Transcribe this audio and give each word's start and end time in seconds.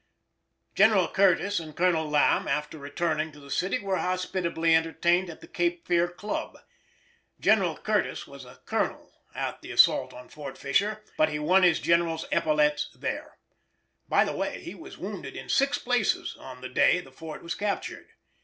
General 0.73 1.07
Curtis 1.07 1.59
and 1.59 1.75
Colonel 1.77 2.09
Lamb, 2.09 2.47
after 2.47 2.79
returning 2.79 3.31
to 3.33 3.39
the 3.39 3.51
city, 3.51 3.77
were 3.77 3.97
hospitably 3.99 4.73
entertained 4.75 5.29
at 5.29 5.41
the 5.41 5.47
Cape 5.47 5.85
Fear 5.87 6.07
Club. 6.07 6.57
General 7.39 7.77
Curtis 7.77 8.25
was 8.25 8.43
a 8.43 8.61
Colonel 8.65 9.13
at 9.35 9.61
the 9.61 9.69
assault 9.71 10.11
on 10.11 10.27
Fort 10.27 10.57
Fisher, 10.57 11.03
but 11.17 11.29
he 11.29 11.37
won 11.37 11.61
his 11.61 11.79
General's 11.79 12.25
epaulettes 12.31 12.89
there. 12.95 13.37
By 14.09 14.25
the 14.25 14.35
way, 14.35 14.61
he 14.63 14.73
was 14.73 14.97
wounded 14.97 15.35
in 15.35 15.49
six 15.49 15.77
places 15.77 16.35
on 16.35 16.61
the 16.61 16.69
day 16.69 16.99
the 16.99 17.11
fort 17.11 17.43
was 17.43 17.53
captured. 17.53 18.07